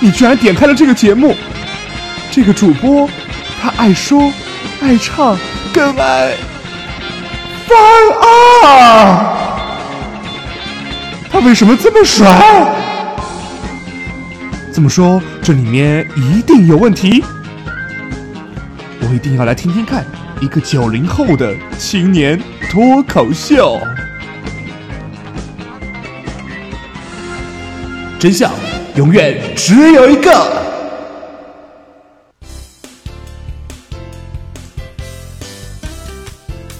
[0.00, 1.34] 你居然点开了这个节目！
[2.30, 3.08] 这个主播，
[3.60, 4.32] 他爱说，
[4.80, 5.38] 爱唱，
[5.72, 6.34] 更爱
[7.68, 7.78] 翻
[8.20, 9.32] 二。
[11.30, 12.26] 他为什么这么帅？
[14.72, 17.24] 这么说，这里面一定有问题。
[19.02, 20.04] 我一定要来听听看，
[20.40, 23.78] 一个九零后的青年脱口秀。
[28.22, 28.52] 真相。
[28.94, 30.30] 永远只有一个。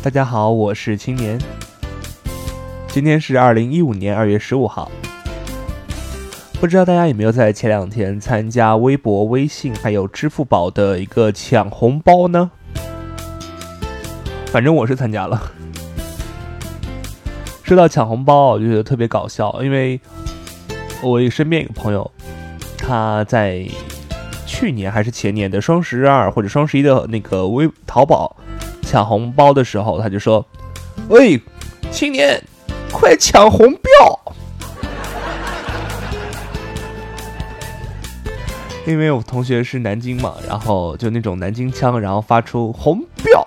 [0.00, 1.36] 大家好，我是青年。
[2.86, 4.88] 今天是二零一五年二月十五号。
[6.60, 12.52] 不知道大家有没有在前两天参加微博、微信还有支付宝的一个抢红包呢？
[14.46, 15.50] 反正我是参加了。
[17.64, 20.00] 说到抢红包，我就觉得特别搞笑，因为。
[21.02, 22.08] 我身边一个朋友，
[22.78, 23.66] 他在
[24.46, 28.36] 去年还是前年的双十二或者双十一的那个微淘宝
[28.82, 30.46] 抢红包的时候，他就说
[31.10, 31.42] ：“喂，
[31.90, 32.40] 青年，
[32.92, 34.20] 快抢红标！”
[38.86, 43.44] 因为我同学是南京嘛，然后就那种南京腔，然后发出红标，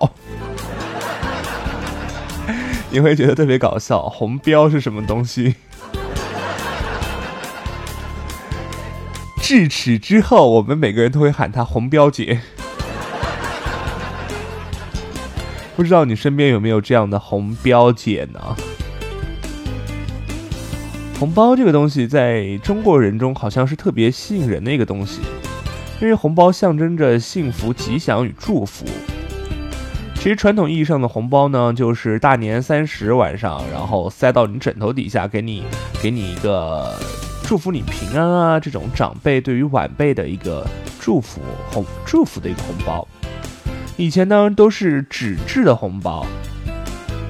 [2.90, 4.08] 你会觉得特别搞笑。
[4.08, 5.54] 红标是什么东西？
[9.48, 12.40] 至此之后，我们每个人都会喊她红标姐。
[15.76, 18.40] 不知道你身边有没有这样的红标姐呢？
[21.20, 25.20] 红包这个东西，在中国人中好像是特别吸引人的一个东西，
[26.02, 28.84] 因为红包象征着幸福、吉祥与祝福。
[30.16, 35.62] 其实传统意义上的红包呢，就是大年三十晚上，然后塞到你枕头底下，给你
[36.02, 36.92] 给你一个。
[37.48, 38.58] 祝福你平安啊！
[38.58, 40.66] 这种长辈对于晚辈的一个
[40.98, 43.06] 祝福红祝福的一个红包，
[43.96, 46.26] 以前呢都是纸质的红包，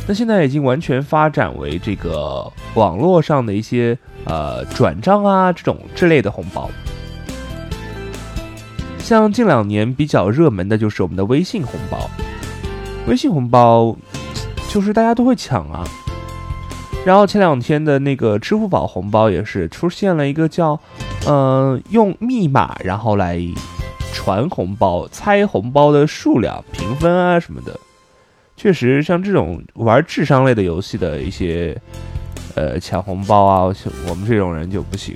[0.09, 6.71] 那现在已经完全发展为这个网络上的一些呃转账啊这种之类的红包。
[8.99, 12.09] 像近两年比较热门的就是我们的微信红包，
[13.07, 13.95] 微信红包
[14.71, 15.87] 就是大家都会抢啊。
[17.07, 20.77] 然后前两天的那个支付宝红包也是出现了一个叫，
[21.29, 23.41] 嗯，用密码然后来
[24.13, 27.79] 传红包、猜红包的数量、评分啊什么的。
[28.57, 31.81] 确实，像这种玩智商类的游戏的一些，
[32.57, 33.73] 呃，抢红包啊，
[34.09, 35.15] 我们这种人就不行。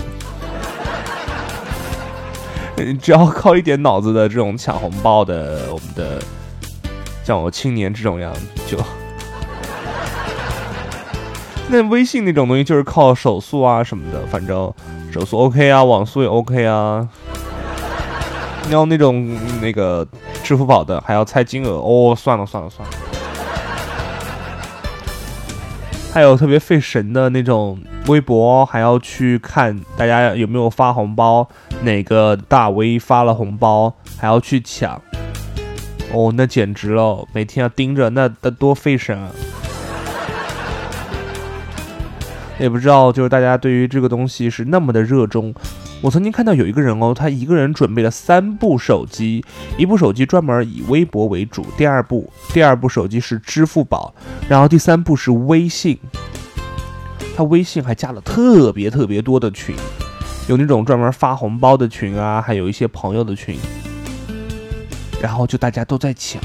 [3.02, 6.22] 只要靠一点脑子的这种抢红包的，我们的
[7.24, 8.32] 像我青年这种样
[8.68, 8.78] 就。
[11.70, 14.72] 那微信那种东西就是靠手速啊什么的，反正
[15.12, 17.08] 手速 OK 啊，网速也 OK 啊。
[18.70, 20.06] 要那种那个
[20.42, 22.94] 支付宝的，还要猜金额哦，算了算了算了。
[26.12, 31.48] 还有特别费神的那种微博，还要去看大家有没有发红包，
[31.82, 35.00] 哪个大 V 发了红包，还要去抢。
[36.12, 39.30] 哦，那简直了，每天要盯着，那那多费神啊！
[42.60, 45.52] 也不知道，就是大家对于这个东西是那么的热衷。
[46.02, 49.42] 我曾经看到有一个人哦，他一个人准备了三部手机，
[49.78, 54.14] 一部手机专门以微博为主，第二部第二部手机是支付宝，
[54.48, 55.98] 然后第三部是微信。
[57.34, 59.74] 他微信还加了特别特别多的群，
[60.46, 63.56] 有那种专门发红包的群啊，还有一些朋友的群，
[65.22, 66.42] 然后就大家都在抢，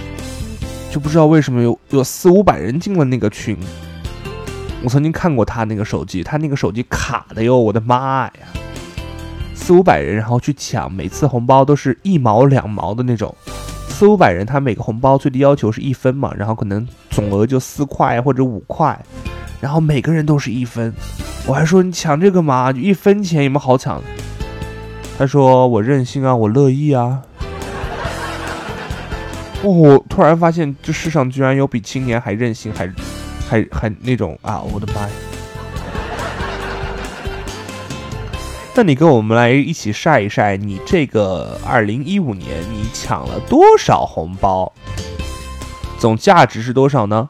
[0.89, 3.57] 就不知道为什么有有四五百人进了那个群。
[4.85, 8.31] 我曾经看过他那个手机，他那个手机卡的哟，我的妈呀！
[9.55, 13.35] 四五百人，然后去抢，每次红包都是一毛两毛的那种。
[13.89, 19.03] 四五百人，他每个红包最低要求是一分嘛，然后可能总额就四块或者五块，
[19.59, 20.93] 然后每个人都是一分。
[21.47, 23.99] 我还说你抢这个嘛，就一分钱有没有好抢？
[25.17, 27.23] 他说我任性啊，我乐意啊。
[29.63, 32.87] 哦，我突然发现这世上居然有比青年还任性还。
[33.47, 34.61] 还还那种啊！
[34.61, 35.09] 我的妈呀！
[38.73, 44.73] 那你跟我们来一起晒一晒，你这个二零一五年你抢了多少红包？
[45.97, 47.29] 总价值是多少呢？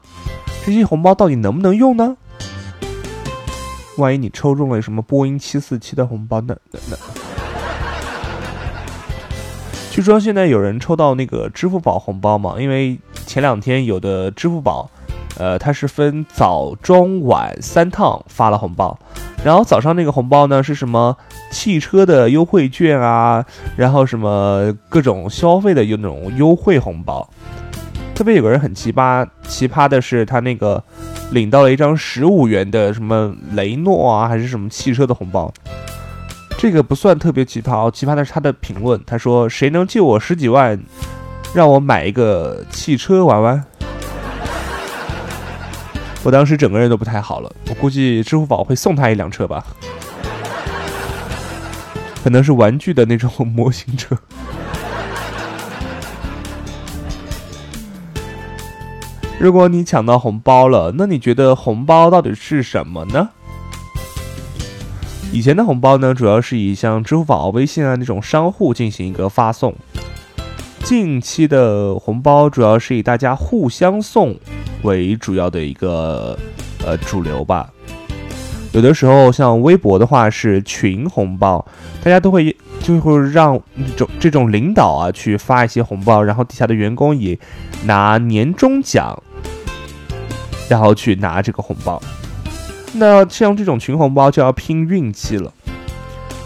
[0.64, 2.16] 这些红包到底能不能用呢？
[3.96, 6.96] 万一你抽中了什么波音七四七的红包，那那那……
[9.90, 12.56] 据说现在有人抽到那个支付宝红包嘛？
[12.58, 14.90] 因为前两天有的支付宝。
[15.38, 18.98] 呃，它是分早、中、晚三趟发了红包。
[19.44, 21.16] 然后早上那个红包呢是什么
[21.52, 23.44] 汽车的优惠券啊，
[23.76, 27.28] 然后什么各种消费的有那种优惠红包。
[28.14, 30.82] 特别有个人很奇葩，奇葩的是他那个
[31.32, 35.52] 领到了一张十五元的什么雷诺啊，还是什么汽车的红包。
[36.58, 40.80] 这个不算特别奇葩，奇葩的是他的评论，他说：“谁能借我十几万，
[41.54, 43.62] 让我买一个汽车玩玩？”
[46.26, 49.64] 我当时整个人都不太好了，我估计支付宝会送他一辆车吧，
[52.24, 54.18] 可能是玩具的那种 模型车。
[59.38, 63.28] 如果你抢到红包了，那你觉得红包到底是什么呢？
[65.32, 69.72] 以前的红包呢，主要是以像支付宝、微信啊那种商户进行一个发送。
[70.86, 74.36] 近期的红包主要是以大家互相送
[74.82, 76.38] 为主要的一个
[76.86, 77.68] 呃主流吧。
[78.70, 81.66] 有的时候像微博的话是群红包，
[82.04, 87.36] 大家都会就会让这种这种领导啊去发一些红包，然后底下的员工也
[87.82, 89.20] 拿年终奖。
[90.68, 92.00] 然后去拿这个红包，
[92.92, 95.52] 那像这种群红包就要拼运气了。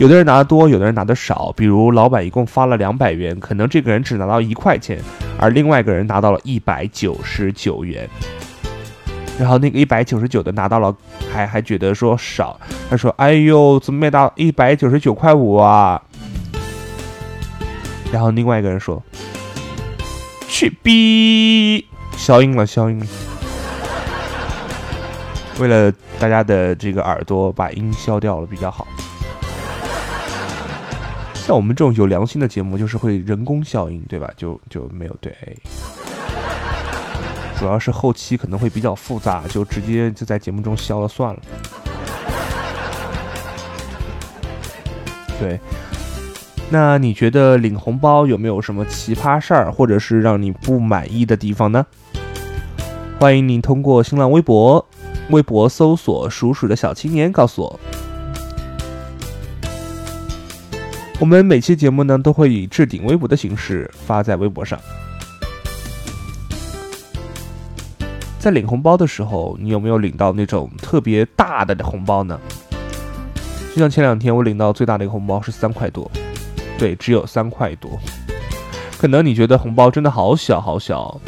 [0.00, 1.52] 有的人拿的多，有的人拿的少。
[1.54, 4.98] 比如老板一共发了两百元，可能这个人只拿到一块钱，
[5.38, 8.08] 而另外一个人拿到了一百九十九元。
[9.38, 10.96] 然后那个一百九十九的拿到了，
[11.30, 12.58] 还还觉得说少。
[12.88, 16.00] 他说：“哎呦，怎么没到一百九十九块五啊？”
[18.10, 19.02] 然后另外一个人说
[20.48, 21.84] ：“去逼，
[22.16, 23.06] 消音了，消音了。”
[25.60, 28.88] 为了大家的这个耳朵，把音消掉了比较好。
[31.50, 34.30] 像我们这种有良心的节目，就是会人工效应，对吧？
[34.36, 35.34] 就就没有对。
[37.58, 41.40] 主要是后期可能会比较复杂，就直接就在节目中消了算了。
[45.40, 45.58] 对，
[46.70, 51.84] 那你觉得领红包有没有什么奇葩事儿，或者是让你不满意的地方呢？
[53.18, 54.86] 欢迎你通过新浪微博。
[55.30, 57.80] 微博搜索“鼠鼠的小青年”，告诉我。
[61.20, 64.80] 我们每期节目呢都会以置顶微博的形式发在微博上。
[68.38, 72.40] 在领红包的时候，你有没有领到那种特别大的红包呢？
[73.74, 76.10] 就像前两天我领到最大的一个红包是三块多，
[76.78, 78.00] 对，只有三块多。
[78.96, 81.20] 可能你觉得红包真的好小好小，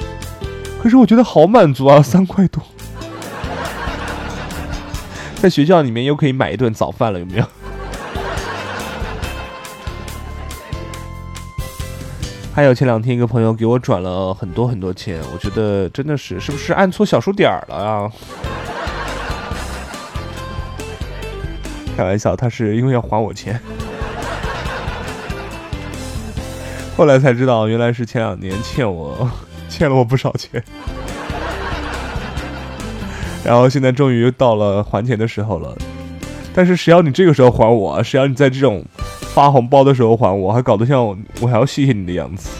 [0.82, 2.62] 可是我觉得好满足啊， 三块多。
[5.36, 7.44] 在学校里面又可以买一顿早饭了，有没有？
[12.54, 18.12] 还有前两天一个朋友给我转了很多很多钱，我觉得真的是是不是按错小数点儿了啊？
[21.96, 23.58] 开玩笑，他是因为要还我钱。
[26.94, 29.30] 后来才知道，原来是前两年欠我
[29.70, 30.62] 欠了我不少钱。
[33.42, 35.74] 然后现在终于到了还钱的时候了，
[36.54, 38.04] 但是谁要你这个时候还我？
[38.04, 38.84] 谁要你在这种
[39.34, 40.52] 发红包的时候还我？
[40.52, 42.50] 还搞得像我我还要谢谢你的样子。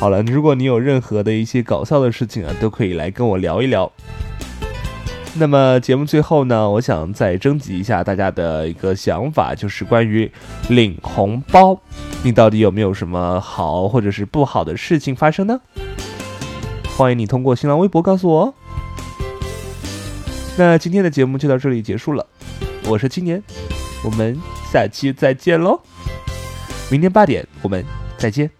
[0.00, 3.90] 好了，如果你有任何的一些搞笑的事情啊，都可以来跟我聊一聊。
[5.34, 10.30] 那么节目最后呢，我想再征集一下大家的一个想法，就是关于
[10.68, 11.78] 领红包，
[12.22, 15.60] 你到底有没有什么好或者是不好的事情发生呢？
[16.96, 18.54] 欢迎你通过新浪微博告诉我哦。
[20.58, 22.26] 那今天的节目就到这里结束了，
[22.86, 23.40] 我是青年，
[24.04, 24.36] 我们
[24.72, 25.80] 下期再见喽！
[26.90, 27.84] 明天八点我们
[28.18, 28.57] 再见。